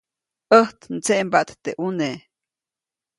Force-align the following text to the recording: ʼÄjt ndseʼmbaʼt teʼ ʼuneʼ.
ʼÄjt 0.51 0.79
ndseʼmbaʼt 0.95 1.49
teʼ 1.63 1.77
ʼuneʼ. 1.81 2.17